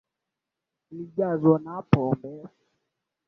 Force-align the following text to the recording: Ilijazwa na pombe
Ilijazwa 0.91 1.57
na 1.63 1.75
pombe 1.89 2.31